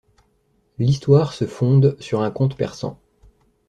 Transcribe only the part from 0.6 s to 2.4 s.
L'histoire se fonde sur un